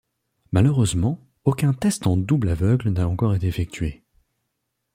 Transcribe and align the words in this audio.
Malheureusement, 0.51 1.19
aucun 1.43 1.73
test 1.73 2.07
en 2.07 2.17
double 2.17 2.49
aveugle 2.49 2.89
n'a 2.89 3.07
encore 3.07 3.35
été 3.35 3.45
effectué. 3.45 4.01